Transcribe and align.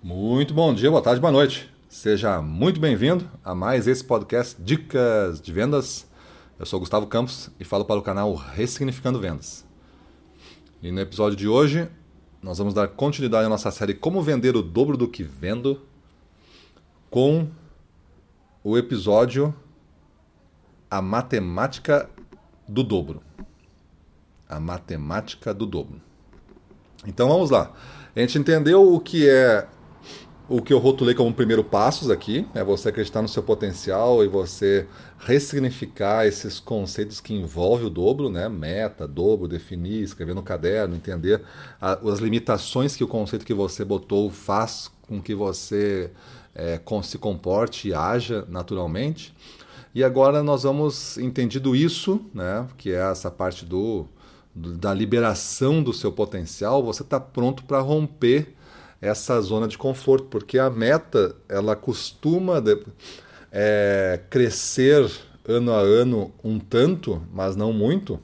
Muito 0.00 0.54
bom 0.54 0.72
dia, 0.72 0.88
boa 0.88 1.02
tarde, 1.02 1.20
boa 1.20 1.32
noite. 1.32 1.68
Seja 1.88 2.40
muito 2.40 2.78
bem-vindo 2.78 3.28
a 3.44 3.52
mais 3.52 3.88
esse 3.88 4.04
podcast 4.04 4.56
Dicas 4.62 5.40
de 5.40 5.52
Vendas. 5.52 6.06
Eu 6.56 6.64
sou 6.64 6.78
Gustavo 6.78 7.04
Campos 7.08 7.50
e 7.58 7.64
falo 7.64 7.84
para 7.84 7.98
o 7.98 8.02
canal 8.02 8.32
Ressignificando 8.32 9.18
Vendas. 9.18 9.66
E 10.80 10.92
no 10.92 11.00
episódio 11.00 11.36
de 11.36 11.48
hoje, 11.48 11.88
nós 12.40 12.58
vamos 12.58 12.74
dar 12.74 12.86
continuidade 12.86 13.46
à 13.46 13.48
nossa 13.48 13.72
série 13.72 13.92
Como 13.92 14.22
Vender 14.22 14.54
o 14.54 14.62
Dobro 14.62 14.96
do 14.96 15.08
que 15.08 15.24
Vendo 15.24 15.82
com 17.10 17.48
o 18.62 18.78
episódio 18.78 19.52
A 20.88 21.02
Matemática 21.02 22.08
do 22.68 22.84
Dobro. 22.84 23.20
A 24.48 24.60
Matemática 24.60 25.52
do 25.52 25.66
Dobro. 25.66 26.00
Então 27.04 27.28
vamos 27.28 27.50
lá. 27.50 27.72
A 28.14 28.20
gente 28.20 28.38
entendeu 28.38 28.94
o 28.94 29.00
que 29.00 29.28
é 29.28 29.66
o 30.48 30.62
que 30.62 30.72
eu 30.72 30.78
rotulei 30.78 31.14
como 31.14 31.32
primeiro 31.32 31.62
passos 31.62 32.10
aqui, 32.10 32.46
é 32.54 32.64
você 32.64 32.88
acreditar 32.88 33.20
no 33.20 33.28
seu 33.28 33.42
potencial 33.42 34.24
e 34.24 34.28
você 34.28 34.86
ressignificar 35.18 36.26
esses 36.26 36.58
conceitos 36.58 37.20
que 37.20 37.34
envolvem 37.34 37.86
o 37.86 37.90
dobro, 37.90 38.30
né? 38.30 38.48
Meta, 38.48 39.06
dobro, 39.06 39.46
definir, 39.46 40.02
escrever 40.02 40.34
no 40.34 40.42
caderno, 40.42 40.96
entender 40.96 41.42
as 41.78 42.18
limitações 42.18 42.96
que 42.96 43.04
o 43.04 43.08
conceito 43.08 43.44
que 43.44 43.52
você 43.52 43.84
botou 43.84 44.30
faz 44.30 44.90
com 45.02 45.20
que 45.20 45.34
você 45.34 46.10
é, 46.54 46.80
se 47.02 47.18
comporte 47.18 47.88
e 47.88 47.94
haja 47.94 48.46
naturalmente. 48.48 49.34
E 49.94 50.02
agora 50.02 50.42
nós 50.42 50.62
vamos 50.62 51.18
entendido 51.18 51.76
isso, 51.76 52.22
né? 52.32 52.66
Que 52.78 52.92
é 52.92 53.10
essa 53.10 53.30
parte 53.30 53.66
do, 53.66 54.06
do 54.54 54.72
da 54.78 54.94
liberação 54.94 55.82
do 55.82 55.92
seu 55.92 56.10
potencial. 56.10 56.82
Você 56.84 57.02
está 57.02 57.20
pronto 57.20 57.64
para 57.64 57.80
romper 57.80 58.54
essa 59.00 59.40
zona 59.40 59.68
de 59.68 59.78
conforto, 59.78 60.26
porque 60.26 60.58
a 60.58 60.68
meta 60.68 61.34
ela 61.48 61.76
costuma 61.76 62.60
de, 62.60 62.78
é, 63.52 64.20
crescer 64.28 65.10
ano 65.46 65.72
a 65.72 65.80
ano 65.80 66.32
um 66.42 66.58
tanto, 66.58 67.22
mas 67.32 67.56
não 67.56 67.72
muito, 67.72 68.20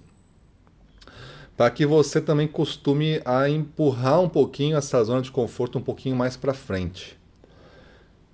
para 1.57 1.71
que 1.71 1.87
você 1.87 2.21
também 2.21 2.49
costume 2.49 3.21
a 3.25 3.49
empurrar 3.49 4.21
um 4.21 4.29
pouquinho 4.29 4.77
essa 4.77 5.03
zona 5.03 5.23
de 5.23 5.31
conforto 5.31 5.79
um 5.79 5.83
pouquinho 5.83 6.17
mais 6.17 6.37
para 6.37 6.53
frente. 6.53 7.17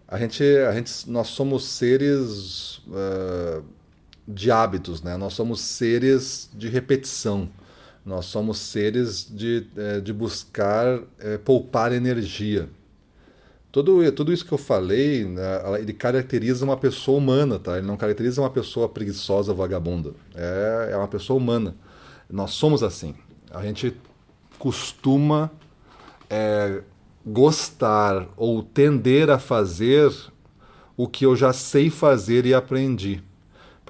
A 0.09 0.19
gente, 0.19 0.43
a 0.43 0.73
gente, 0.73 1.09
nós 1.09 1.29
somos 1.29 1.65
seres 1.65 2.79
uh, 2.89 3.63
de 4.27 4.51
hábitos, 4.51 5.03
né? 5.03 5.17
Nós 5.17 5.35
somos 5.35 5.61
seres 5.61 6.51
de 6.53 6.69
repetição. 6.69 7.49
Nós 8.05 8.27
somos 8.27 8.59
seres 8.59 9.27
de, 9.31 9.67
é, 9.77 10.01
de 10.01 10.13
buscar 10.13 11.01
é, 11.19 11.37
poupar 11.39 11.93
energia. 11.93 12.69
Tudo, 13.71 14.11
tudo 14.13 14.33
isso 14.33 14.45
que 14.45 14.53
eu 14.53 14.59
falei, 14.59 15.25
né, 15.25 15.43
ele 15.81 15.93
caracteriza 15.93 16.65
uma 16.65 16.77
pessoa 16.77 17.19
humana, 17.19 17.59
tá? 17.59 17.79
Ele 17.79 17.87
não 17.87 17.97
caracteriza 17.97 18.41
uma 18.41 18.51
pessoa 18.51 18.89
preguiçosa, 18.89 19.55
vagabunda. 19.55 20.13
É, 20.35 20.91
é 20.93 20.97
uma 20.97 21.07
pessoa 21.07 21.37
humana. 21.37 21.77
Nós 22.29 22.51
somos 22.53 22.83
assim. 22.83 23.15
A 23.51 23.63
gente 23.63 23.97
costuma 24.59 25.53
é, 26.29 26.83
gostar 27.25 28.29
ou 28.37 28.63
tender 28.63 29.31
a 29.31 29.39
fazer 29.39 30.13
o 30.97 31.07
que 31.07 31.25
eu 31.25 31.37
já 31.37 31.53
sei 31.53 31.91
fazer 31.91 32.47
e 32.47 32.55
aprendi 32.55 33.23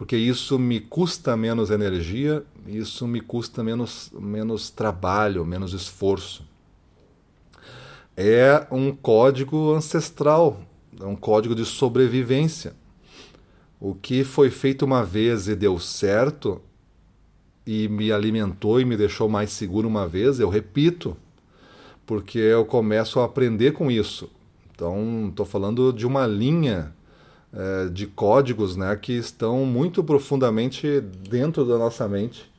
porque 0.01 0.17
isso 0.17 0.59
me 0.59 0.81
custa 0.81 1.37
menos 1.37 1.71
energia, 1.71 2.43
isso 2.67 3.07
me 3.07 3.21
custa 3.21 3.63
menos, 3.63 4.11
menos 4.19 4.71
trabalho, 4.71 5.45
menos 5.45 5.75
esforço. 5.75 6.43
É 8.17 8.67
um 8.71 8.93
código 8.93 9.75
ancestral, 9.75 10.63
é 10.99 11.05
um 11.05 11.15
código 11.15 11.55
de 11.55 11.67
sobrevivência. 11.67 12.73
O 13.79 13.95
que 13.95 14.25
foi 14.25 14.49
feito 14.49 14.87
uma 14.87 15.05
vez 15.05 15.49
e 15.49 15.55
deu 15.55 15.79
certo, 15.79 16.63
e 17.67 17.87
me 17.87 18.11
alimentou 18.11 18.81
e 18.81 18.87
me 18.87 18.97
deixou 18.97 19.29
mais 19.29 19.51
seguro 19.51 19.87
uma 19.87 20.09
vez, 20.09 20.41
eu 20.41 20.49
repito, 20.49 21.15
porque 22.07 22.39
eu 22.39 22.65
começo 22.65 23.21
a 23.21 23.27
aprender 23.27 23.73
com 23.73 23.91
isso. 23.91 24.31
Então, 24.75 25.29
estou 25.29 25.45
falando 25.45 25.93
de 25.93 26.07
uma 26.07 26.27
linha 26.27 26.91
é, 27.53 27.89
de 27.89 28.07
códigos 28.07 28.77
né, 28.77 28.95
que 28.97 29.13
estão 29.13 29.65
muito 29.65 30.03
profundamente 30.05 31.01
dentro 31.01 31.65
da 31.65 31.79
nossa 31.79 32.07
mente, 32.09 32.51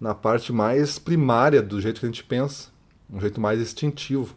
na 0.00 0.14
parte 0.14 0.52
mais 0.52 0.98
primária 0.98 1.62
do 1.62 1.80
jeito 1.80 2.00
que 2.00 2.06
a 2.06 2.08
gente 2.08 2.24
pensa, 2.24 2.68
um 3.12 3.20
jeito 3.20 3.40
mais 3.40 3.60
instintivo. 3.60 4.34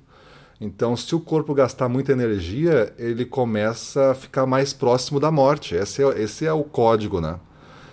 Então, 0.60 0.96
se 0.98 1.14
o 1.14 1.20
corpo 1.20 1.54
gastar 1.54 1.88
muita 1.88 2.12
energia, 2.12 2.94
ele 2.98 3.26
começa 3.26 4.12
a 4.12 4.16
ficar 4.16 4.46
mais 4.46 4.74
próximo 4.74 5.20
da 5.20 5.32
morte. 5.32 5.76
Esse 5.76 6.04
é, 6.04 6.22
esse 6.22 6.46
é 6.46 6.54
o 6.54 6.64
código, 6.64 7.22
né? 7.22 7.40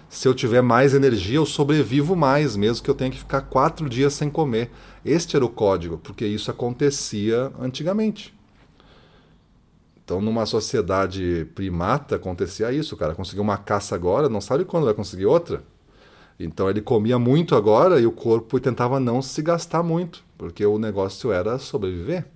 Se 0.09 0.29
eu 0.29 0.35
tiver 0.35 0.63
mais 0.63 0.95
energia, 0.95 1.37
eu 1.37 1.45
sobrevivo 1.47 2.15
mais, 2.17 2.57
mesmo 2.57 2.83
que 2.83 2.91
eu 2.91 2.95
tenha 2.95 3.11
que 3.11 3.19
ficar 3.19 3.43
quatro 3.43 3.89
dias 3.89 4.15
sem 4.15 4.31
comer. 4.31 4.71
Este 5.05 5.37
era 5.37 5.45
o 5.45 5.49
código, 5.49 5.99
porque 5.99 6.25
isso 6.25 6.51
acontecia 6.51 7.53
antigamente. 7.61 8.34
Então, 10.05 10.21
numa 10.21 10.45
sociedade 10.45 11.47
primata, 11.55 12.17
acontecia 12.17 12.71
isso. 12.71 12.97
Cara 12.97 13.15
conseguiu 13.15 13.43
uma 13.43 13.57
caça 13.57 13.95
agora, 13.95 14.29
não 14.29 14.41
sabe 14.41 14.65
quando 14.65 14.85
vai 14.85 14.93
conseguir 14.93 15.25
outra. 15.25 15.65
Então, 16.39 16.69
ele 16.69 16.83
comia 16.83 17.19
muito 17.19 17.55
agora 17.55 17.99
e 17.99 18.07
o 18.07 18.13
corpo 18.13 18.61
tentava 18.61 19.01
não 19.01 19.23
se 19.23 19.41
gastar 19.41 19.83
muito, 19.83 20.23
porque 20.37 20.65
o 20.67 20.79
negócio 20.79 21.33
era 21.33 21.59
sobreviver. 21.59 22.27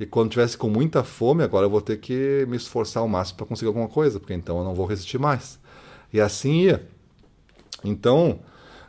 E 0.00 0.04
quando 0.04 0.30
tivesse 0.30 0.58
com 0.58 0.68
muita 0.68 1.04
fome, 1.04 1.44
agora 1.44 1.66
eu 1.66 1.70
vou 1.70 1.80
ter 1.80 1.98
que 1.98 2.44
me 2.48 2.56
esforçar 2.56 3.02
ao 3.02 3.08
máximo 3.08 3.38
para 3.38 3.46
conseguir 3.46 3.68
alguma 3.68 3.88
coisa, 3.88 4.18
porque 4.18 4.34
então 4.34 4.58
eu 4.58 4.64
não 4.64 4.74
vou 4.74 4.86
resistir 4.86 5.18
mais. 5.18 5.60
E 6.12 6.20
assim 6.20 6.62
ia. 6.62 6.86
Então, 7.84 8.40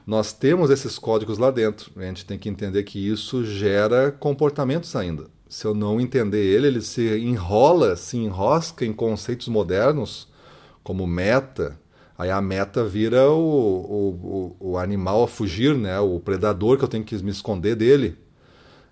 nós 0.05 0.33
temos 0.33 0.69
esses 0.69 0.97
códigos 0.97 1.37
lá 1.37 1.51
dentro. 1.51 1.91
A 1.95 2.01
gente 2.03 2.25
tem 2.25 2.39
que 2.39 2.49
entender 2.49 2.83
que 2.83 2.99
isso 2.99 3.45
gera 3.45 4.11
comportamentos 4.11 4.95
ainda 4.95 5.36
se 5.49 5.65
eu 5.65 5.73
não 5.73 5.99
entender 5.99 6.43
ele, 6.43 6.67
ele 6.67 6.81
se 6.81 7.17
enrola, 7.19 7.95
se 7.95 8.17
enrosca 8.17 8.85
em 8.85 8.93
conceitos 8.93 9.47
modernos, 9.47 10.27
como 10.83 11.07
meta. 11.07 11.79
Aí 12.17 12.29
a 12.29 12.41
meta 12.41 12.83
vira 12.83 13.29
o, 13.29 14.55
o, 14.59 14.71
o, 14.71 14.77
animal 14.77 15.23
a 15.23 15.27
fugir, 15.27 15.75
né? 15.75 15.99
o 15.99 16.19
predador 16.19 16.77
que 16.77 16.83
eu 16.83 16.87
tenho 16.87 17.03
que 17.03 17.15
me 17.23 17.31
esconder 17.31 17.75
dele. 17.75 18.17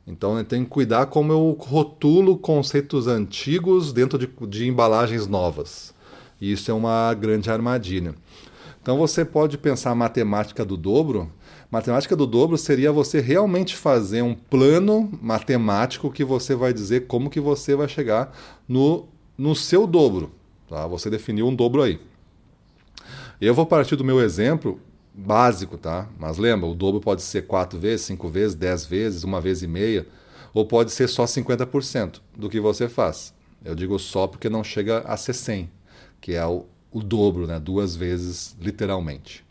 Então 0.05 0.37
eu 0.37 0.45
tenho 0.45 0.63
que 0.63 0.69
cuidar 0.69 1.07
como 1.07 1.31
eu 1.31 1.57
rotulo 1.59 2.37
conceitos 2.37 3.07
antigos 3.07 3.91
dentro 3.91 4.19
de, 4.19 4.29
de 4.47 4.67
embalagens 4.67 5.25
novas. 5.25 5.93
E 6.39 6.51
isso 6.51 6.69
é 6.69 6.73
uma 6.73 7.13
grande 7.13 7.49
armadilha. 7.49 8.13
Então 8.81 8.97
você 8.97 9.25
pode 9.25 9.57
pensar 9.57 9.91
a 9.91 9.95
matemática 9.95 10.63
do 10.63 10.77
dobro 10.77 11.31
Matemática 11.75 12.15
do 12.15 12.25
dobro 12.25 12.57
seria 12.57 12.89
você 12.89 13.19
realmente 13.19 13.75
fazer 13.75 14.21
um 14.21 14.33
plano 14.33 15.11
matemático 15.21 16.09
que 16.09 16.23
você 16.23 16.55
vai 16.55 16.71
dizer 16.71 17.05
como 17.05 17.29
que 17.29 17.41
você 17.41 17.75
vai 17.75 17.89
chegar 17.89 18.33
no, 18.65 19.09
no 19.37 19.53
seu 19.53 19.85
dobro. 19.85 20.31
Tá? 20.69 20.87
Você 20.87 21.09
definiu 21.09 21.45
um 21.45 21.53
dobro 21.53 21.83
aí. 21.83 21.99
Eu 23.41 23.53
vou 23.53 23.65
partir 23.65 23.97
do 23.97 24.05
meu 24.05 24.21
exemplo 24.21 24.79
básico, 25.13 25.77
tá? 25.77 26.07
Mas 26.17 26.37
lembra, 26.37 26.65
o 26.65 26.73
dobro 26.73 27.01
pode 27.01 27.21
ser 27.21 27.45
quatro 27.45 27.77
vezes, 27.77 28.05
cinco 28.05 28.29
vezes, 28.29 28.55
dez 28.55 28.85
vezes, 28.85 29.25
uma 29.25 29.41
vez 29.41 29.61
e 29.61 29.67
meia, 29.67 30.07
ou 30.53 30.65
pode 30.65 30.93
ser 30.93 31.09
só 31.09 31.25
50% 31.25 32.21
do 32.37 32.49
que 32.49 32.61
você 32.61 32.87
faz. 32.87 33.33
Eu 33.65 33.75
digo 33.75 33.99
só 33.99 34.27
porque 34.27 34.47
não 34.47 34.63
chega 34.63 34.99
a 34.99 35.17
ser 35.17 35.33
100, 35.33 35.69
que 36.21 36.35
é 36.35 36.45
o, 36.45 36.67
o 36.89 37.03
dobro, 37.03 37.45
né? 37.45 37.59
duas 37.59 37.97
vezes 37.97 38.55
literalmente. 38.61 39.44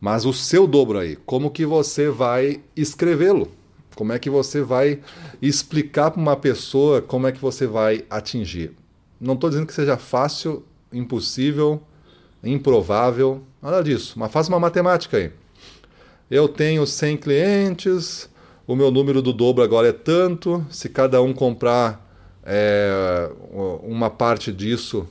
Mas 0.00 0.24
o 0.24 0.32
seu 0.32 0.66
dobro 0.66 0.98
aí, 0.98 1.16
como 1.16 1.50
que 1.50 1.64
você 1.64 2.08
vai 2.08 2.60
escrevê-lo? 2.76 3.50
Como 3.94 4.12
é 4.12 4.18
que 4.18 4.28
você 4.28 4.60
vai 4.60 5.00
explicar 5.40 6.10
para 6.10 6.20
uma 6.20 6.36
pessoa 6.36 7.00
como 7.00 7.26
é 7.26 7.32
que 7.32 7.40
você 7.40 7.66
vai 7.66 8.04
atingir? 8.10 8.72
Não 9.18 9.34
estou 9.34 9.48
dizendo 9.48 9.66
que 9.66 9.72
seja 9.72 9.96
fácil, 9.96 10.62
impossível, 10.92 11.82
improvável, 12.44 13.42
nada 13.62 13.82
disso. 13.82 14.18
Mas 14.18 14.30
faz 14.30 14.48
uma 14.48 14.60
matemática 14.60 15.16
aí. 15.16 15.32
Eu 16.30 16.46
tenho 16.46 16.86
100 16.86 17.16
clientes, 17.16 18.28
o 18.66 18.74
meu 18.74 18.90
número 18.90 19.22
do 19.22 19.32
dobro 19.32 19.62
agora 19.62 19.88
é 19.88 19.92
tanto. 19.92 20.66
Se 20.70 20.88
cada 20.88 21.22
um 21.22 21.32
comprar 21.32 22.04
é, 22.44 23.30
uma 23.82 24.10
parte 24.10 24.52
disso, 24.52 25.06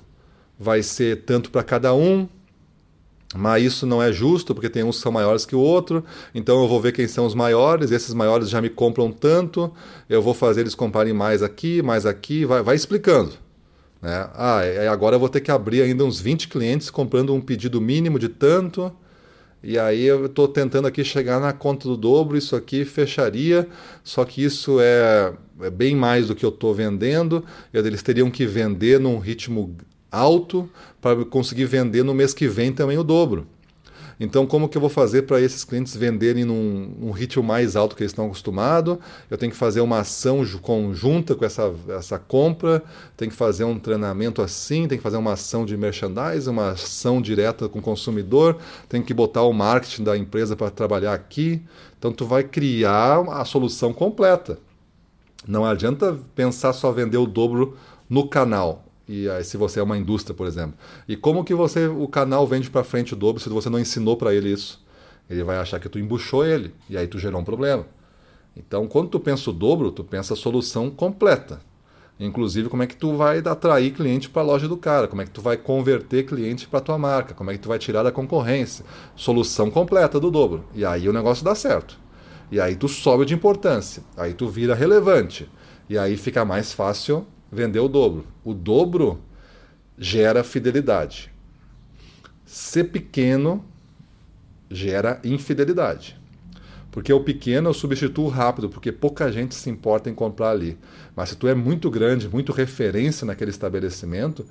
vai 0.59 0.83
ser 0.83 1.23
tanto 1.23 1.49
para 1.49 1.63
cada 1.63 1.93
um. 1.93 2.27
Mas 3.37 3.63
isso 3.63 3.85
não 3.85 4.01
é 4.01 4.13
justo, 4.13 4.55
porque 4.55 4.69
tem 4.69 4.83
uns 4.83 4.95
que 4.95 5.03
são 5.03 5.11
maiores 5.11 5.45
que 5.45 5.55
o 5.55 5.59
outro, 5.59 6.03
então 6.33 6.61
eu 6.61 6.67
vou 6.67 6.79
ver 6.79 6.93
quem 6.93 7.07
são 7.07 7.25
os 7.25 7.35
maiores, 7.35 7.91
esses 7.91 8.13
maiores 8.13 8.49
já 8.49 8.61
me 8.61 8.69
compram 8.69 9.11
tanto, 9.11 9.71
eu 10.09 10.21
vou 10.21 10.33
fazer 10.33 10.61
eles 10.61 10.73
comprarem 10.73 11.13
mais 11.13 11.43
aqui, 11.43 11.81
mais 11.81 12.05
aqui, 12.05 12.45
vai, 12.45 12.63
vai 12.63 12.75
explicando. 12.75 13.33
Né? 14.01 14.29
Ah, 14.33 14.61
agora 14.91 15.15
eu 15.15 15.19
vou 15.19 15.27
ter 15.27 15.41
que 15.41 15.51
abrir 15.51 15.81
ainda 15.81 16.05
uns 16.05 16.19
20 16.19 16.47
clientes 16.47 16.89
comprando 16.89 17.33
um 17.33 17.41
pedido 17.41 17.81
mínimo 17.81 18.17
de 18.17 18.29
tanto, 18.29 18.91
E 19.63 19.79
aí 19.79 20.03
eu 20.03 20.27
estou 20.27 20.47
tentando 20.47 20.87
aqui 20.87 21.03
chegar 21.03 21.39
na 21.39 21.51
conta 21.51 21.87
do 21.87 21.97
dobro, 21.97 22.37
isso 22.37 22.55
aqui 22.55 22.85
fecharia, 22.85 23.67
só 24.03 24.23
que 24.23 24.43
isso 24.43 24.79
é, 24.79 25.33
é 25.59 25.69
bem 25.71 25.95
mais 25.95 26.27
do 26.27 26.35
que 26.35 26.45
eu 26.45 26.49
estou 26.51 26.73
vendendo. 26.73 27.43
Eles 27.73 28.03
teriam 28.03 28.29
que 28.29 28.45
vender 28.45 28.99
num 28.99 29.17
ritmo 29.17 29.75
alto 30.15 30.69
para 31.01 31.25
conseguir 31.25 31.65
vender 31.65 32.03
no 32.03 32.13
mês 32.13 32.33
que 32.33 32.47
vem 32.47 32.71
também 32.71 32.97
o 32.97 33.03
dobro. 33.03 33.47
Então, 34.19 34.47
como 34.47 34.69
que 34.69 34.77
eu 34.77 34.81
vou 34.81 34.89
fazer 34.89 35.23
para 35.23 35.41
esses 35.41 35.63
clientes 35.65 35.95
venderem 35.95 36.45
num, 36.45 36.95
num, 36.99 37.11
ritmo 37.11 37.43
mais 37.43 37.75
alto 37.75 37.95
que 37.95 38.03
eles 38.03 38.11
estão 38.11 38.27
acostumados? 38.27 38.97
Eu 39.29 39.37
tenho 39.37 39.51
que 39.51 39.57
fazer 39.57 39.81
uma 39.81 39.99
ação 39.99 40.45
conjunta 40.61 41.35
com 41.35 41.43
essa, 41.43 41.73
essa 41.89 42.17
compra, 42.17 42.81
tenho 43.17 43.29
que 43.29 43.35
fazer 43.35 43.65
um 43.65 43.77
treinamento 43.77 44.41
assim, 44.41 44.87
tenho 44.87 44.99
que 44.99 45.03
fazer 45.03 45.17
uma 45.17 45.33
ação 45.33 45.65
de 45.65 45.75
merchandising, 45.75 46.49
uma 46.49 46.71
ação 46.71 47.21
direta 47.21 47.67
com 47.67 47.79
o 47.79 47.81
consumidor, 47.81 48.57
tenho 48.87 49.03
que 49.03 49.13
botar 49.13 49.43
o 49.43 49.51
marketing 49.51 50.03
da 50.03 50.17
empresa 50.17 50.55
para 50.55 50.69
trabalhar 50.69 51.13
aqui. 51.13 51.61
Então, 51.99 52.13
tu 52.13 52.25
vai 52.25 52.43
criar 52.43 53.19
a 53.29 53.43
solução 53.43 53.93
completa. 53.93 54.59
Não 55.45 55.65
adianta 55.65 56.17
pensar 56.33 56.71
só 56.71 56.91
vender 56.91 57.17
o 57.17 57.27
dobro 57.27 57.77
no 58.09 58.27
canal 58.27 58.84
e 59.07 59.29
aí, 59.29 59.43
se 59.43 59.55
você 59.55 59.79
é 59.79 59.83
uma 59.83 59.97
indústria, 59.97 60.35
por 60.35 60.47
exemplo. 60.47 60.73
E 61.07 61.15
como 61.15 61.43
que 61.43 61.53
você 61.53 61.87
o 61.87 62.07
canal 62.07 62.45
vende 62.47 62.69
para 62.69 62.83
frente 62.83 63.13
o 63.13 63.15
dobro 63.15 63.41
se 63.41 63.49
você 63.49 63.69
não 63.69 63.79
ensinou 63.79 64.17
para 64.17 64.33
ele 64.33 64.51
isso? 64.51 64.83
Ele 65.29 65.43
vai 65.43 65.57
achar 65.57 65.79
que 65.79 65.89
tu 65.89 65.99
embuchou 65.99 66.45
ele 66.45 66.73
e 66.89 66.97
aí 66.97 67.07
tu 67.07 67.19
gerou 67.19 67.39
um 67.39 67.43
problema. 67.43 67.85
Então, 68.55 68.87
quando 68.87 69.09
tu 69.09 69.19
pensa 69.19 69.49
o 69.49 69.53
dobro, 69.53 69.91
tu 69.91 70.03
pensa 70.03 70.33
a 70.33 70.37
solução 70.37 70.89
completa. 70.89 71.59
Inclusive, 72.17 72.69
como 72.69 72.81
é 72.81 72.87
que 72.87 72.95
tu 72.95 73.15
vai 73.17 73.39
atrair 73.39 73.91
cliente 73.91 74.29
para 74.29 74.41
a 74.41 74.45
loja 74.45 74.67
do 74.67 74.77
cara, 74.77 75.07
como 75.07 75.21
é 75.21 75.25
que 75.25 75.31
tu 75.31 75.41
vai 75.41 75.57
converter 75.57 76.25
cliente 76.25 76.65
para 76.65 76.79
tua 76.79 76.97
marca, 76.97 77.33
como 77.33 77.51
é 77.51 77.53
que 77.55 77.59
tu 77.59 77.67
vai 77.67 77.77
tirar 77.77 78.03
da 78.03 78.11
concorrência. 78.11 78.85
Solução 79.15 79.69
completa 79.69 80.19
do 80.19 80.31
dobro. 80.31 80.63
E 80.73 80.85
aí 80.85 81.09
o 81.09 81.13
negócio 81.13 81.43
dá 81.43 81.53
certo. 81.53 81.99
E 82.49 82.59
aí 82.59 82.75
tu 82.75 82.87
sobe 82.87 83.25
de 83.25 83.33
importância. 83.33 84.01
Aí 84.15 84.33
tu 84.33 84.47
vira 84.47 84.73
relevante. 84.73 85.49
E 85.89 85.97
aí 85.97 86.15
fica 86.15 86.45
mais 86.45 86.71
fácil 86.71 87.27
vender 87.51 87.79
o 87.79 87.87
dobro. 87.87 88.25
O 88.43 88.53
dobro 88.53 89.19
gera 89.97 90.43
fidelidade. 90.43 91.31
Ser 92.45 92.85
pequeno 92.85 93.63
gera 94.69 95.19
infidelidade. 95.23 96.19
Porque 96.91 97.11
o 97.11 97.19
pequeno 97.19 97.69
eu 97.69 97.73
substituo 97.73 98.29
rápido, 98.29 98.69
porque 98.69 98.91
pouca 98.91 99.29
gente 99.31 99.53
se 99.53 99.69
importa 99.69 100.09
em 100.09 100.15
comprar 100.15 100.51
ali. 100.51 100.77
Mas 101.15 101.29
se 101.29 101.35
tu 101.35 101.47
é 101.47 101.53
muito 101.53 101.91
grande, 101.91 102.29
muito 102.29 102.53
referência 102.53 103.25
naquele 103.25 103.51
estabelecimento, 103.51 104.45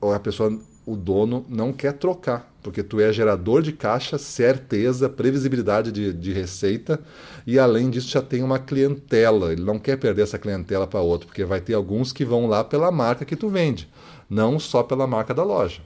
a 0.00 0.20
pessoa, 0.20 0.56
o 0.90 0.96
dono 0.96 1.46
não 1.48 1.72
quer 1.72 1.92
trocar, 1.92 2.52
porque 2.62 2.82
tu 2.82 3.00
é 3.00 3.12
gerador 3.12 3.62
de 3.62 3.70
caixa, 3.70 4.18
certeza, 4.18 5.08
previsibilidade 5.08 5.92
de, 5.92 6.12
de 6.12 6.32
receita 6.32 6.98
e 7.46 7.60
além 7.60 7.88
disso 7.88 8.08
já 8.08 8.20
tem 8.20 8.42
uma 8.42 8.58
clientela. 8.58 9.52
Ele 9.52 9.62
não 9.62 9.78
quer 9.78 9.96
perder 9.96 10.22
essa 10.22 10.38
clientela 10.38 10.88
para 10.88 11.00
outro, 11.00 11.28
porque 11.28 11.44
vai 11.44 11.60
ter 11.60 11.74
alguns 11.74 12.12
que 12.12 12.24
vão 12.24 12.48
lá 12.48 12.64
pela 12.64 12.90
marca 12.90 13.24
que 13.24 13.36
tu 13.36 13.48
vende, 13.48 13.88
não 14.28 14.58
só 14.58 14.82
pela 14.82 15.06
marca 15.06 15.32
da 15.32 15.44
loja. 15.44 15.80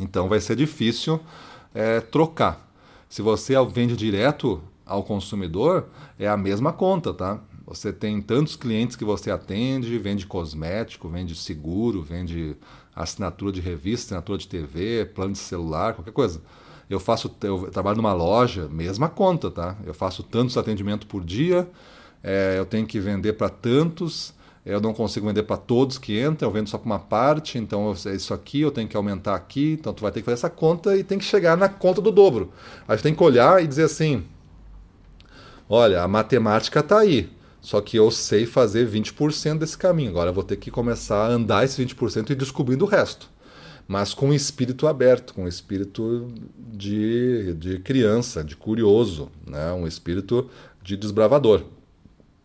Então 0.00 0.28
vai 0.28 0.40
ser 0.40 0.56
difícil 0.56 1.20
é, 1.72 2.00
trocar. 2.00 2.68
Se 3.08 3.22
você 3.22 3.54
vende 3.66 3.96
direto 3.96 4.60
ao 4.84 5.04
consumidor, 5.04 5.86
é 6.18 6.26
a 6.26 6.36
mesma 6.36 6.72
conta, 6.72 7.14
tá? 7.14 7.38
Você 7.68 7.92
tem 7.92 8.22
tantos 8.22 8.56
clientes 8.56 8.96
que 8.96 9.04
você 9.04 9.30
atende, 9.30 9.98
vende 9.98 10.26
cosmético, 10.26 11.06
vende 11.06 11.34
seguro, 11.34 12.02
vende 12.02 12.56
assinatura 12.96 13.52
de 13.52 13.60
revista, 13.60 14.06
assinatura 14.06 14.38
de 14.38 14.48
TV, 14.48 15.04
plano 15.14 15.32
de 15.32 15.38
celular, 15.38 15.92
qualquer 15.92 16.12
coisa. 16.12 16.40
Eu 16.88 16.98
faço, 16.98 17.30
eu 17.42 17.70
trabalho 17.70 17.98
numa 17.98 18.14
loja, 18.14 18.66
mesma 18.68 19.10
conta, 19.10 19.50
tá? 19.50 19.76
Eu 19.84 19.92
faço 19.92 20.22
tantos 20.22 20.56
atendimentos 20.56 21.06
por 21.06 21.22
dia, 21.22 21.68
é, 22.22 22.54
eu 22.58 22.64
tenho 22.64 22.86
que 22.86 22.98
vender 22.98 23.34
para 23.34 23.50
tantos, 23.50 24.32
eu 24.64 24.80
não 24.80 24.94
consigo 24.94 25.26
vender 25.26 25.42
para 25.42 25.58
todos 25.58 25.98
que 25.98 26.18
entram, 26.18 26.48
eu 26.48 26.52
vendo 26.52 26.70
só 26.70 26.78
para 26.78 26.86
uma 26.86 26.98
parte, 26.98 27.58
então 27.58 27.94
é 28.06 28.14
isso 28.14 28.32
aqui, 28.32 28.62
eu 28.62 28.70
tenho 28.70 28.88
que 28.88 28.96
aumentar 28.96 29.34
aqui, 29.34 29.76
então 29.78 29.92
tu 29.92 30.00
vai 30.00 30.10
ter 30.10 30.20
que 30.20 30.24
fazer 30.24 30.36
essa 30.36 30.50
conta 30.50 30.96
e 30.96 31.04
tem 31.04 31.18
que 31.18 31.24
chegar 31.24 31.54
na 31.54 31.68
conta 31.68 32.00
do 32.00 32.10
dobro. 32.10 32.50
Aí 32.86 32.96
tu 32.96 33.02
tem 33.02 33.14
que 33.14 33.22
olhar 33.22 33.62
e 33.62 33.66
dizer 33.66 33.84
assim, 33.84 34.24
olha, 35.68 36.02
a 36.02 36.08
matemática 36.08 36.80
está 36.80 37.00
aí, 37.00 37.30
só 37.68 37.82
que 37.82 37.98
eu 37.98 38.10
sei 38.10 38.46
fazer 38.46 38.88
20% 38.88 39.58
desse 39.58 39.76
caminho, 39.76 40.08
agora 40.08 40.32
vou 40.32 40.42
ter 40.42 40.56
que 40.56 40.70
começar 40.70 41.26
a 41.26 41.28
andar 41.28 41.66
esse 41.66 41.84
20% 41.84 42.30
e 42.30 42.34
descobrindo 42.34 42.86
o 42.86 42.88
resto 42.88 43.28
mas 43.86 44.12
com 44.12 44.28
um 44.28 44.34
espírito 44.34 44.86
aberto, 44.86 45.32
com 45.32 45.44
um 45.44 45.48
espírito 45.48 46.28
de, 46.58 47.54
de 47.54 47.78
criança, 47.78 48.44
de 48.44 48.54
curioso, 48.54 49.30
né? 49.46 49.72
um 49.72 49.86
espírito 49.86 50.50
de 50.82 50.94
desbravador. 50.94 51.62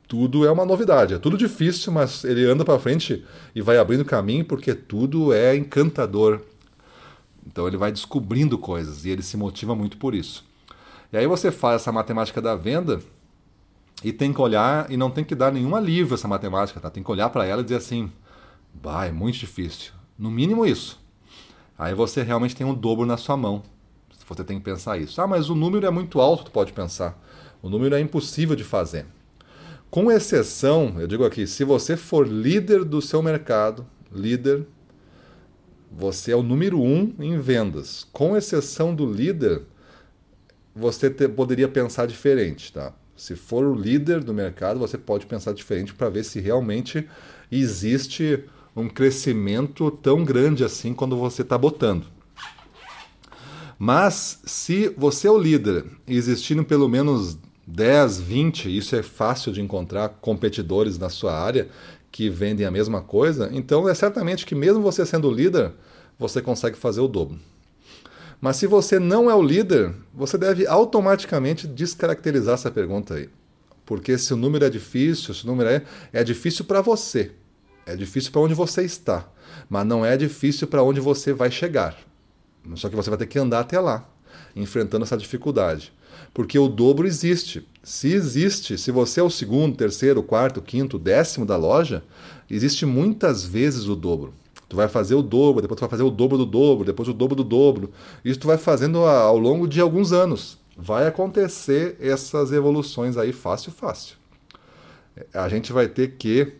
Tudo 0.07 0.45
é 0.45 0.51
uma 0.51 0.65
novidade, 0.65 1.13
é 1.13 1.19
tudo 1.19 1.37
difícil, 1.37 1.91
mas 1.91 2.23
ele 2.23 2.45
anda 2.45 2.63
para 2.63 2.79
frente 2.79 3.25
e 3.53 3.61
vai 3.61 3.77
abrindo 3.77 4.05
caminho 4.05 4.45
porque 4.45 4.73
tudo 4.73 5.33
é 5.33 5.53
encantador. 5.53 6.39
Então 7.45 7.67
ele 7.67 7.75
vai 7.75 7.91
descobrindo 7.91 8.57
coisas 8.57 9.03
e 9.03 9.09
ele 9.09 9.21
se 9.21 9.35
motiva 9.35 9.75
muito 9.75 9.97
por 9.97 10.15
isso. 10.15 10.45
E 11.11 11.17
aí 11.17 11.27
você 11.27 11.51
faz 11.51 11.81
essa 11.81 11.91
matemática 11.91 12.41
da 12.41 12.55
venda 12.55 13.01
e 14.03 14.11
tem 14.11 14.33
que 14.33 14.41
olhar 14.41 14.91
e 14.91 14.97
não 14.97 15.09
tem 15.09 15.23
que 15.23 15.35
dar 15.35 15.51
nenhum 15.51 15.75
alívio 15.75 16.13
essa 16.15 16.27
matemática, 16.27 16.79
tá? 16.79 16.89
Tem 16.89 17.01
que 17.03 17.11
olhar 17.11 17.29
para 17.29 17.45
ela 17.45 17.61
e 17.61 17.63
dizer 17.63 17.77
assim: 17.77 18.11
"Bah, 18.73 19.05
é 19.05 19.11
muito 19.11 19.39
difícil". 19.39 19.94
No 20.17 20.29
mínimo 20.29 20.65
isso. 20.65 21.01
Aí 21.77 21.94
você 21.94 22.21
realmente 22.21 22.55
tem 22.55 22.65
um 22.65 22.73
dobro 22.73 23.05
na 23.05 23.17
sua 23.17 23.35
mão. 23.35 23.63
Você 24.27 24.44
tem 24.44 24.57
que 24.57 24.63
pensar 24.63 24.97
isso. 24.97 25.21
Ah, 25.21 25.27
mas 25.27 25.50
o 25.50 25.55
número 25.55 25.85
é 25.85 25.89
muito 25.89 26.19
alto, 26.19 26.45
tu 26.45 26.51
pode 26.51 26.71
pensar. 26.73 27.21
O 27.61 27.69
número 27.69 27.95
é 27.95 28.00
impossível 28.00 28.55
de 28.55 28.63
fazer. 28.63 29.05
Com 29.89 30.11
exceção, 30.11 30.95
eu 30.99 31.07
digo 31.07 31.23
aqui, 31.23 31.45
se 31.45 31.63
você 31.63 31.95
for 31.95 32.27
líder 32.27 32.83
do 32.83 33.01
seu 33.01 33.21
mercado, 33.21 33.85
líder, 34.11 34.65
você 35.91 36.31
é 36.31 36.35
o 36.35 36.41
número 36.41 36.81
um 36.81 37.13
em 37.19 37.38
vendas. 37.38 38.07
Com 38.11 38.35
exceção 38.35 38.95
do 38.95 39.06
líder, 39.06 39.61
você 40.75 41.09
te, 41.09 41.27
poderia 41.27 41.67
pensar 41.67 42.07
diferente, 42.07 42.73
tá? 42.73 42.94
Se 43.15 43.36
for 43.36 43.65
o 43.65 43.75
líder 43.75 44.24
do 44.24 44.33
mercado, 44.33 44.80
você 44.80 44.98
pode 44.98 45.25
pensar 45.25 45.54
diferente 45.54 45.94
para 45.94 46.10
ver 46.10 46.24
se 46.24 46.39
realmente 46.39 47.07
existe 47.51 48.44
um 48.75 48.89
crescimento 48.89 49.92
tão 49.92 50.24
grande 50.24 50.63
assim 50.63 50.94
quando 50.94 51.15
você 51.15 51.44
está 51.44 51.57
botando. 51.57 52.06
Mas 53.77 54.39
se 54.45 54.89
você 54.98 55.27
é 55.27 55.31
o 55.31 55.38
líder 55.38 55.86
e 56.07 56.15
existindo 56.15 56.63
pelo 56.63 56.88
menos 56.88 57.38
10, 57.68 58.19
20, 58.21 58.77
isso 58.77 58.95
é 58.95 59.04
fácil 59.04 59.51
de 59.51 59.62
encontrar 59.62 60.09
competidores 60.21 60.98
na 60.98 61.09
sua 61.09 61.38
área 61.38 61.69
que 62.12 62.30
vendem 62.30 62.66
a 62.66 62.71
mesma 62.71 63.01
coisa, 63.01 63.50
então 63.51 63.89
é 63.89 63.94
certamente 63.94 64.45
que 64.45 64.54
mesmo 64.54 64.81
você 64.81 65.06
sendo 65.06 65.31
líder, 65.31 65.71
você 66.18 66.42
consegue 66.42 66.78
fazer 66.78 67.02
o 67.02 67.07
dobro. 67.07 67.40
Mas 68.44 68.57
se 68.57 68.68
você 68.68 69.00
não 69.00 69.31
é 69.31 69.33
o 69.33 69.42
líder, 69.42 69.94
você 70.14 70.38
deve 70.38 70.68
automaticamente 70.68 71.66
descaracterizar 71.66 72.56
essa 72.56 72.69
pergunta 72.69 73.14
aí. 73.14 73.30
Porque 73.85 74.18
se 74.18 74.33
o 74.33 74.35
número 74.35 74.66
é 74.66 74.69
difícil, 74.69 75.33
se 75.33 75.45
o 75.45 75.47
número 75.47 75.69
é, 75.69 75.81
é 76.12 76.26
difícil 76.26 76.66
para 76.66 76.81
você. 76.81 77.31
É 77.85 77.95
difícil 77.95 78.33
para 78.33 78.42
onde 78.42 78.54
você 78.54 78.83
está, 78.83 79.31
mas 79.69 79.88
não 79.88 80.06
é 80.06 80.18
difícil 80.18 80.68
para 80.68 80.83
onde 80.83 81.00
você 81.00 81.31
vai 81.31 81.50
chegar. 81.50 81.97
Só 82.76 82.90
que 82.90 82.97
você 82.97 83.09
vai 83.09 83.18
ter 83.18 83.28
que 83.28 83.40
andar 83.40 83.62
até 83.62 83.80
lá, 83.80 84.09
enfrentando 84.54 85.06
essa 85.06 85.16
dificuldade. 85.16 85.94
Porque 86.33 86.59
o 86.59 86.68
dobro 86.68 87.07
existe. 87.07 87.66
Se 87.81 88.12
existe, 88.12 88.78
se 88.78 88.92
você 88.92 89.21
é 89.21 89.23
o 89.23 89.30
segundo, 89.30 89.78
terceiro, 89.78 90.21
quarto, 90.21 90.62
quinto, 90.62 91.00
décimo 91.00 91.45
da 91.45 91.56
loja, 91.56 92.04
existe 92.52 92.85
muitas 92.85 93.45
vezes 93.45 93.88
o 93.88 93.95
dobro. 93.95 94.33
Tu 94.73 94.75
vai 94.75 94.87
fazer 94.87 95.13
o 95.13 95.21
dobro, 95.21 95.61
depois 95.61 95.77
tu 95.77 95.81
vai 95.81 95.89
fazer 95.89 96.01
o 96.01 96.09
dobro 96.09 96.35
do 96.35 96.47
dobro, 96.47 96.83
depois 96.83 97.07
o 97.07 97.13
dobro 97.13 97.35
do 97.35 97.44
dobro. 97.44 97.92
Isso 98.25 98.39
tu 98.39 98.47
vai 98.47 98.57
fazendo 98.57 99.06
ao 99.06 99.37
longo 99.37 99.68
de 99.68 99.80
alguns 99.80 100.11
anos. 100.11 100.57
Vai 100.75 101.06
acontecer 101.06 101.95
essas 101.99 102.51
evoluções 102.51 103.15
aí 103.15 103.31
fácil, 103.31 103.71
fácil. 103.71 104.15
A 105.31 105.47
gente 105.47 105.71
vai 105.71 105.87
ter 105.87 106.13
que 106.18 106.53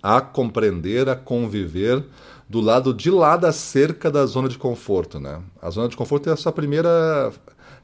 a 0.00 0.20
compreender, 0.20 1.08
a 1.08 1.16
conviver 1.16 2.04
do 2.48 2.60
lado 2.60 2.94
de 2.94 3.10
lá 3.10 3.36
da 3.36 3.50
cerca 3.50 4.12
da 4.12 4.24
zona 4.24 4.48
de 4.48 4.56
conforto, 4.56 5.18
né? 5.18 5.42
A 5.60 5.70
zona 5.70 5.88
de 5.88 5.96
conforto 5.96 6.30
é 6.30 6.32
a 6.32 6.36
sua 6.36 6.52
primeira 6.52 7.32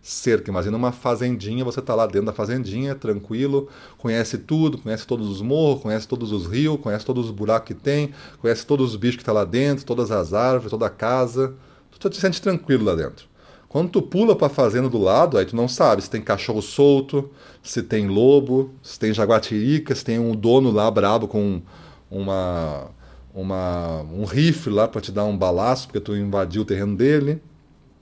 cerca. 0.05 0.51
Imagina 0.51 0.77
uma 0.77 0.93
fazendinha, 0.93 1.65
você 1.65 1.81
está 1.81 1.95
lá 1.95 2.07
dentro 2.07 2.27
da 2.27 2.33
fazendinha, 2.33 2.95
tranquilo, 2.95 3.69
conhece 3.97 4.37
tudo, 4.37 4.77
conhece 4.77 5.07
todos 5.07 5.27
os 5.27 5.41
morros, 5.41 5.83
conhece 5.83 6.07
todos 6.07 6.31
os 6.31 6.47
rios, 6.47 6.79
conhece 6.79 7.07
todos 7.07 7.25
os 7.25 7.31
buracos 7.31 7.69
que 7.69 7.75
tem, 7.75 8.13
conhece 8.39 8.67
todos 8.67 8.91
os 8.91 8.97
bichos 8.97 9.17
que 9.17 9.23
estão 9.23 9.35
tá 9.35 9.41
lá 9.41 9.47
dentro, 9.47 9.87
todas 9.87 10.11
as 10.11 10.35
árvores, 10.35 10.71
toda 10.71 10.87
a 10.87 10.91
casa. 10.91 11.55
Tu 11.99 12.11
te 12.11 12.21
sente 12.21 12.43
tranquilo 12.43 12.85
lá 12.85 12.95
dentro. 12.95 13.27
Quando 13.67 13.89
tu 13.89 14.03
pula 14.03 14.37
para 14.37 14.49
a 14.49 14.51
fazenda 14.51 14.91
do 14.91 14.99
lado, 14.99 15.39
aí 15.39 15.47
tu 15.47 15.57
não 15.57 15.67
sabe 15.67 16.03
se 16.03 16.11
tem 16.11 16.21
cachorro 16.21 16.61
solto, 16.61 17.31
se 17.63 17.83
tem 17.83 18.07
lobo, 18.07 18.75
se 18.83 18.99
tem 18.99 19.13
jaguatirica, 19.13 19.95
se 19.95 20.05
tem 20.05 20.19
um 20.19 20.33
dono 20.33 20.71
lá 20.71 20.89
brabo 20.91 21.27
com 21.27 21.63
uma, 22.11 22.91
uma, 23.35 24.03
um 24.03 24.25
rifle 24.25 24.71
lá 24.71 24.87
para 24.87 25.01
te 25.01 25.11
dar 25.11 25.25
um 25.25 25.37
balaço, 25.37 25.87
porque 25.87 25.99
tu 25.99 26.15
invadiu 26.15 26.61
o 26.61 26.65
terreno 26.65 26.95
dele. 26.95 27.43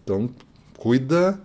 Então, 0.03 0.29
cuida 0.77 1.41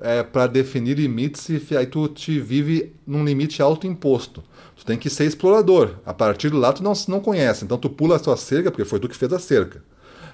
é, 0.00 0.22
para 0.22 0.46
definir 0.46 0.98
limites 0.98 1.48
e 1.48 1.76
aí 1.76 1.86
tu 1.86 2.08
te 2.08 2.38
vive 2.40 2.94
num 3.06 3.24
limite 3.24 3.62
autoimposto. 3.62 4.42
Tu 4.76 4.84
tem 4.84 4.98
que 4.98 5.08
ser 5.08 5.24
explorador. 5.24 5.96
A 6.04 6.12
partir 6.12 6.50
de 6.50 6.56
lá 6.56 6.72
tu 6.72 6.82
não, 6.82 6.92
não 7.08 7.20
conhece. 7.20 7.64
Então 7.64 7.78
tu 7.78 7.88
pula 7.88 8.16
a 8.16 8.18
tua 8.18 8.36
cerca, 8.36 8.70
porque 8.70 8.84
foi 8.84 9.00
tu 9.00 9.08
que 9.08 9.16
fez 9.16 9.32
a 9.32 9.38
cerca. 9.38 9.82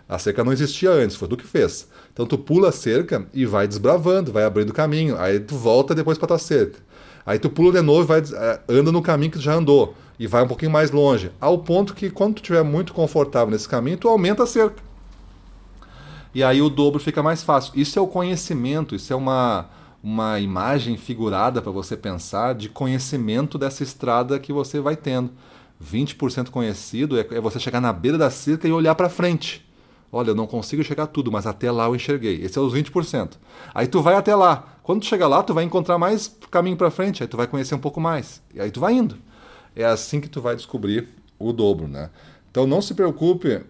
A 0.08 0.18
cerca 0.18 0.42
não 0.42 0.52
existia 0.52 0.90
antes, 0.90 1.16
foi 1.16 1.28
tu 1.28 1.36
que 1.36 1.46
fez. 1.46 1.88
Então 2.12 2.26
tu 2.26 2.36
pula 2.36 2.68
a 2.70 2.72
cerca 2.72 3.26
e 3.32 3.46
vai 3.46 3.68
desbravando, 3.68 4.32
vai 4.32 4.44
abrindo 4.44 4.72
caminho. 4.72 5.16
Aí 5.18 5.38
tu 5.38 5.56
volta 5.56 5.94
depois 5.94 6.18
para 6.18 6.28
tua 6.28 6.38
cerca. 6.38 6.78
Aí 7.24 7.38
tu 7.38 7.48
pula 7.48 7.72
de 7.72 7.80
novo 7.80 8.02
e 8.02 8.06
vai, 8.06 8.20
é, 8.20 8.60
anda 8.68 8.90
no 8.90 9.00
caminho 9.00 9.30
que 9.30 9.38
tu 9.38 9.42
já 9.42 9.54
andou. 9.54 9.94
E 10.18 10.26
vai 10.26 10.42
um 10.42 10.48
pouquinho 10.48 10.70
mais 10.70 10.90
longe. 10.90 11.30
Ao 11.40 11.58
ponto 11.58 11.94
que 11.94 12.10
quando 12.10 12.34
tu 12.34 12.42
estiver 12.42 12.62
muito 12.62 12.92
confortável 12.92 13.50
nesse 13.50 13.68
caminho, 13.68 13.96
tu 13.96 14.08
aumenta 14.08 14.42
a 14.42 14.46
cerca. 14.46 14.82
E 16.34 16.42
aí 16.42 16.62
o 16.62 16.70
dobro 16.70 17.00
fica 17.00 17.22
mais 17.22 17.42
fácil. 17.42 17.72
Isso 17.76 17.98
é 17.98 18.02
o 18.02 18.06
conhecimento, 18.06 18.94
isso 18.94 19.12
é 19.12 19.16
uma, 19.16 19.68
uma 20.02 20.40
imagem 20.40 20.96
figurada 20.96 21.60
para 21.60 21.70
você 21.70 21.96
pensar 21.96 22.54
de 22.54 22.68
conhecimento 22.68 23.58
dessa 23.58 23.82
estrada 23.82 24.38
que 24.38 24.52
você 24.52 24.80
vai 24.80 24.96
tendo. 24.96 25.30
20% 25.82 26.50
conhecido 26.50 27.18
é, 27.18 27.26
é 27.32 27.40
você 27.40 27.58
chegar 27.58 27.80
na 27.80 27.92
beira 27.92 28.16
da 28.16 28.30
cerca 28.30 28.66
e 28.66 28.72
olhar 28.72 28.94
para 28.94 29.08
frente. 29.08 29.66
Olha, 30.10 30.30
eu 30.30 30.34
não 30.34 30.46
consigo 30.46 30.84
chegar 30.84 31.06
tudo, 31.06 31.32
mas 31.32 31.46
até 31.46 31.70
lá 31.70 31.86
eu 31.86 31.96
enxerguei. 31.96 32.42
Esse 32.42 32.58
é 32.58 32.60
os 32.60 32.74
20%. 32.74 33.32
Aí 33.74 33.86
tu 33.86 34.02
vai 34.02 34.14
até 34.14 34.34
lá. 34.34 34.76
Quando 34.82 35.00
tu 35.00 35.06
chegar 35.06 35.26
lá, 35.26 35.42
tu 35.42 35.54
vai 35.54 35.64
encontrar 35.64 35.96
mais 35.96 36.28
caminho 36.50 36.76
para 36.76 36.90
frente, 36.90 37.22
aí 37.22 37.28
tu 37.28 37.36
vai 37.36 37.46
conhecer 37.46 37.74
um 37.74 37.78
pouco 37.78 38.00
mais. 38.00 38.42
E 38.54 38.60
aí 38.60 38.70
tu 38.70 38.78
vai 38.78 38.92
indo. 38.92 39.16
É 39.74 39.84
assim 39.84 40.20
que 40.20 40.28
tu 40.28 40.40
vai 40.42 40.54
descobrir 40.54 41.08
o 41.38 41.52
dobro, 41.52 41.88
né? 41.88 42.10
Então 42.50 42.66
não 42.66 42.82
se 42.82 42.92
preocupe 42.94 43.62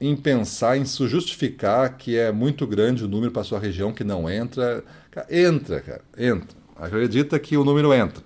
em 0.00 0.16
pensar 0.16 0.76
em 0.76 0.84
se 0.84 1.06
justificar 1.06 1.96
que 1.96 2.16
é 2.16 2.32
muito 2.32 2.66
grande 2.66 3.04
o 3.04 3.08
número 3.08 3.32
para 3.32 3.44
sua 3.44 3.58
região 3.58 3.92
que 3.92 4.04
não 4.04 4.28
entra. 4.28 4.84
Entra, 5.30 5.80
cara, 5.80 6.02
entra. 6.16 6.56
Acredita 6.76 7.38
que 7.38 7.56
o 7.56 7.64
número 7.64 7.92
entra. 7.92 8.22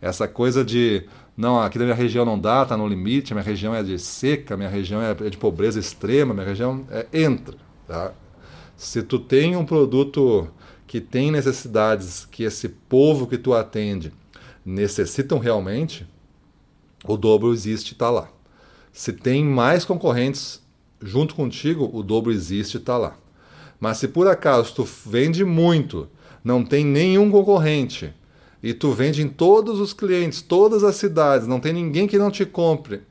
Essa 0.00 0.26
coisa 0.26 0.64
de 0.64 1.06
não, 1.36 1.60
aqui 1.60 1.78
da 1.78 1.84
minha 1.84 1.96
região 1.96 2.24
não 2.24 2.38
dá, 2.38 2.62
está 2.62 2.76
no 2.76 2.86
limite, 2.86 3.32
minha 3.32 3.44
região 3.44 3.74
é 3.74 3.82
de 3.82 3.98
seca, 3.98 4.56
minha 4.56 4.68
região 4.68 5.00
é 5.00 5.14
de 5.14 5.36
pobreza 5.36 5.78
extrema, 5.80 6.34
minha 6.34 6.46
região 6.46 6.86
é, 6.90 7.06
entra. 7.12 7.56
Tá? 7.86 8.12
Se 8.76 9.02
tu 9.02 9.18
tem 9.18 9.56
um 9.56 9.64
produto 9.64 10.48
que 10.86 11.00
tem 11.00 11.30
necessidades 11.30 12.26
que 12.26 12.44
esse 12.44 12.68
povo 12.68 13.26
que 13.26 13.38
tu 13.38 13.54
atende 13.54 14.12
necessitam 14.64 15.38
realmente, 15.38 16.06
o 17.04 17.16
dobro 17.16 17.52
existe 17.52 17.94
está 17.94 18.10
lá. 18.10 18.28
Se 18.92 19.12
tem 19.12 19.42
mais 19.42 19.84
concorrentes 19.86 20.61
junto 21.02 21.34
contigo, 21.34 21.90
o 21.92 22.02
dobro 22.02 22.32
existe 22.32 22.74
e 22.74 22.78
está 22.78 22.96
lá. 22.96 23.16
Mas 23.80 23.98
se 23.98 24.08
por 24.08 24.28
acaso 24.28 24.74
tu 24.74 24.84
vende 24.84 25.44
muito, 25.44 26.08
não 26.44 26.64
tem 26.64 26.84
nenhum 26.84 27.30
concorrente, 27.30 28.12
e 28.62 28.72
tu 28.72 28.92
vende 28.92 29.22
em 29.22 29.28
todos 29.28 29.80
os 29.80 29.92
clientes, 29.92 30.40
todas 30.40 30.84
as 30.84 30.94
cidades, 30.96 31.48
não 31.48 31.58
tem 31.58 31.72
ninguém 31.72 32.06
que 32.06 32.18
não 32.18 32.30
te 32.30 32.46
compre, 32.46 33.02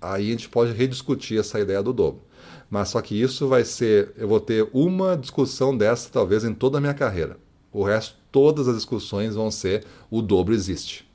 aí 0.00 0.28
a 0.28 0.30
gente 0.32 0.48
pode 0.48 0.72
rediscutir 0.72 1.38
essa 1.38 1.60
ideia 1.60 1.82
do 1.82 1.92
dobro. 1.92 2.22
Mas 2.68 2.88
só 2.88 3.00
que 3.00 3.20
isso 3.20 3.46
vai 3.46 3.64
ser, 3.64 4.12
eu 4.16 4.26
vou 4.26 4.40
ter 4.40 4.68
uma 4.72 5.16
discussão 5.16 5.76
dessa 5.76 6.10
talvez 6.10 6.44
em 6.44 6.52
toda 6.52 6.78
a 6.78 6.80
minha 6.80 6.94
carreira. 6.94 7.38
O 7.72 7.84
resto, 7.84 8.16
todas 8.32 8.66
as 8.66 8.74
discussões 8.74 9.36
vão 9.36 9.50
ser 9.50 9.84
o 10.10 10.20
dobro 10.20 10.52
existe. 10.52 11.08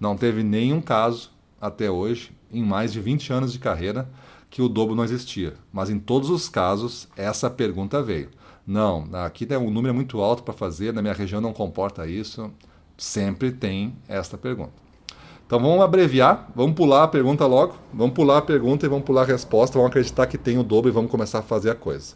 Não 0.00 0.16
teve 0.16 0.42
nenhum 0.42 0.80
caso 0.80 1.30
até 1.60 1.90
hoje, 1.90 2.32
em 2.50 2.62
mais 2.62 2.92
de 2.92 3.00
20 3.00 3.32
anos 3.32 3.52
de 3.52 3.58
carreira, 3.58 4.08
que 4.52 4.60
o 4.60 4.68
dobro 4.68 4.94
não 4.94 5.02
existia. 5.02 5.54
Mas 5.72 5.88
em 5.88 5.98
todos 5.98 6.28
os 6.28 6.46
casos, 6.46 7.08
essa 7.16 7.48
pergunta 7.48 8.02
veio. 8.02 8.28
Não, 8.66 9.08
aqui 9.24 9.46
tem 9.46 9.56
um 9.56 9.70
número 9.70 9.94
muito 9.94 10.20
alto 10.20 10.42
para 10.42 10.52
fazer, 10.52 10.92
na 10.92 11.00
minha 11.00 11.14
região 11.14 11.40
não 11.40 11.54
comporta 11.54 12.06
isso. 12.06 12.50
Sempre 12.98 13.50
tem 13.50 13.96
esta 14.06 14.36
pergunta. 14.36 14.74
Então 15.46 15.58
vamos 15.58 15.82
abreviar, 15.82 16.50
vamos 16.54 16.76
pular 16.76 17.04
a 17.04 17.08
pergunta 17.08 17.46
logo, 17.46 17.76
vamos 17.94 18.14
pular 18.14 18.38
a 18.38 18.42
pergunta 18.42 18.84
e 18.84 18.88
vamos 18.90 19.06
pular 19.06 19.22
a 19.22 19.24
resposta, 19.24 19.78
vamos 19.78 19.90
acreditar 19.90 20.26
que 20.26 20.36
tem 20.36 20.58
o 20.58 20.62
dobro 20.62 20.90
e 20.90 20.92
vamos 20.92 21.10
começar 21.10 21.38
a 21.38 21.42
fazer 21.42 21.70
a 21.70 21.74
coisa. 21.74 22.14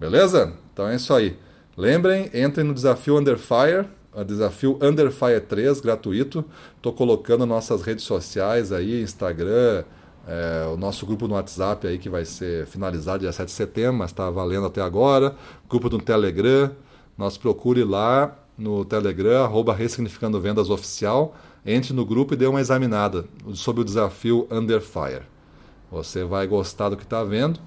Beleza? 0.00 0.54
Então 0.72 0.88
é 0.88 0.96
isso 0.96 1.12
aí. 1.12 1.36
Lembrem, 1.76 2.30
entrem 2.32 2.66
no 2.66 2.72
desafio 2.72 3.18
Under 3.18 3.36
Fire, 3.36 3.86
desafio 4.24 4.78
Under 4.82 5.10
Fire 5.10 5.40
3, 5.40 5.80
gratuito. 5.82 6.42
Estou 6.76 6.94
colocando 6.94 7.44
nossas 7.44 7.82
redes 7.82 8.04
sociais 8.04 8.72
aí, 8.72 9.02
Instagram, 9.02 9.84
é, 10.28 10.66
o 10.66 10.76
nosso 10.76 11.06
grupo 11.06 11.26
no 11.26 11.34
WhatsApp 11.34 11.86
aí 11.86 11.96
que 11.96 12.10
vai 12.10 12.22
ser 12.26 12.66
finalizado 12.66 13.20
dia 13.20 13.32
7 13.32 13.46
de 13.46 13.52
setembro, 13.52 13.94
mas 13.94 14.10
está 14.10 14.28
valendo 14.28 14.66
até 14.66 14.82
agora. 14.82 15.34
Grupo 15.66 15.88
do 15.88 15.98
Telegram, 15.98 16.70
nós 17.16 17.38
procure 17.38 17.82
lá 17.82 18.36
no 18.58 18.84
Telegram, 18.84 19.44
arroba 19.44 19.74
Ressignificando 19.74 20.38
Vendas 20.38 20.68
Oficial. 20.68 21.34
Entre 21.64 21.94
no 21.94 22.04
grupo 22.04 22.34
e 22.34 22.36
dê 22.36 22.46
uma 22.46 22.60
examinada 22.60 23.24
sobre 23.54 23.80
o 23.80 23.84
desafio 23.84 24.46
Under 24.50 24.82
Fire. 24.82 25.22
Você 25.90 26.24
vai 26.24 26.46
gostar 26.46 26.90
do 26.90 26.96
que 26.98 27.04
está 27.04 27.24
vendo. 27.24 27.58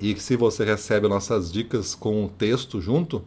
E 0.00 0.18
se 0.18 0.36
você 0.36 0.64
recebe 0.64 1.06
nossas 1.06 1.52
dicas 1.52 1.94
com 1.94 2.24
o 2.24 2.28
texto 2.30 2.80
junto, 2.80 3.22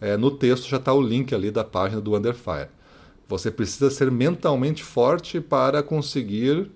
é, 0.00 0.16
no 0.16 0.32
texto 0.32 0.68
já 0.68 0.78
está 0.78 0.92
o 0.92 1.00
link 1.00 1.32
ali 1.32 1.52
da 1.52 1.62
página 1.62 2.00
do 2.00 2.16
Under 2.16 2.34
Fire. 2.34 2.68
Você 3.28 3.48
precisa 3.48 3.90
ser 3.90 4.10
mentalmente 4.10 4.82
forte 4.82 5.40
para 5.40 5.84
conseguir 5.84 6.68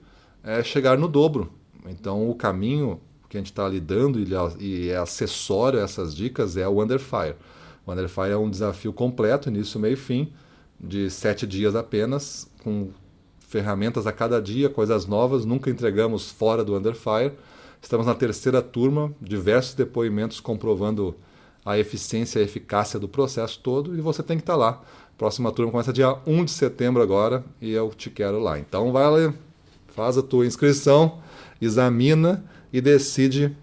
é, 0.44 0.62
chegar 0.62 0.98
no 0.98 1.08
dobro. 1.08 1.50
Então, 1.86 2.28
o 2.28 2.34
caminho 2.34 3.00
que 3.28 3.36
a 3.36 3.40
gente 3.40 3.50
está 3.50 3.66
lidando 3.68 4.18
e 4.60 4.90
é 4.90 4.96
acessório 4.96 5.80
a 5.80 5.82
essas 5.82 6.14
dicas 6.14 6.56
é 6.56 6.68
o 6.68 6.82
Under 6.82 7.00
Fire. 7.00 7.34
O 7.86 7.92
Underfire 7.92 8.30
é 8.30 8.36
um 8.36 8.48
desafio 8.48 8.92
completo, 8.92 9.48
início, 9.48 9.80
meio 9.80 9.94
e 9.94 9.96
fim, 9.96 10.32
de 10.78 11.10
sete 11.10 11.46
dias 11.46 11.74
apenas, 11.74 12.48
com 12.62 12.90
ferramentas 13.40 14.06
a 14.06 14.12
cada 14.12 14.40
dia, 14.40 14.68
coisas 14.68 15.06
novas, 15.06 15.44
nunca 15.44 15.70
entregamos 15.70 16.30
fora 16.30 16.64
do 16.64 16.76
Underfire. 16.76 17.32
Estamos 17.80 18.06
na 18.06 18.14
terceira 18.14 18.62
turma, 18.62 19.12
diversos 19.20 19.74
depoimentos 19.74 20.40
comprovando 20.40 21.14
a 21.64 21.78
eficiência 21.78 22.38
e 22.38 22.42
a 22.42 22.44
eficácia 22.44 22.98
do 22.98 23.08
processo 23.08 23.58
todo, 23.60 23.96
e 23.96 24.00
você 24.00 24.22
tem 24.22 24.36
que 24.36 24.42
estar 24.42 24.56
lá. 24.56 24.82
Próxima 25.16 25.52
turma 25.52 25.70
começa 25.70 25.92
dia 25.92 26.16
1 26.26 26.44
de 26.44 26.50
setembro 26.50 27.02
agora, 27.02 27.44
e 27.60 27.70
eu 27.72 27.90
te 27.90 28.10
quero 28.10 28.38
lá. 28.38 28.58
Então 28.58 28.92
vai 28.92 29.10
lá, 29.10 29.34
faz 29.94 30.18
a 30.18 30.22
tua 30.22 30.44
inscrição, 30.44 31.18
examina 31.60 32.44
e 32.72 32.80
decide 32.80 33.56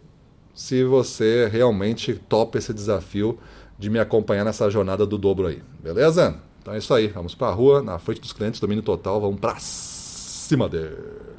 se 0.54 0.84
você 0.84 1.48
realmente 1.52 2.14
topa 2.14 2.58
esse 2.58 2.74
desafio 2.74 3.38
de 3.78 3.90
me 3.90 4.00
acompanhar 4.00 4.46
nessa 4.46 4.70
jornada 4.70 5.06
do 5.06 5.18
dobro 5.18 5.48
aí, 5.48 5.62
beleza? 5.84 6.38
Então 6.62 6.74
é 6.74 6.78
isso 6.78 6.94
aí, 6.94 7.08
vamos 7.08 7.36
para 7.36 7.48
a 7.48 7.52
rua, 7.52 7.82
na 7.82 7.98
frente 8.00 8.22
dos 8.22 8.32
clientes, 8.32 8.60
domínio 8.60 8.84
total, 8.84 9.20
vamos 9.20 9.40
para 9.40 9.58
cima 9.60 10.70
deles. 10.70 11.31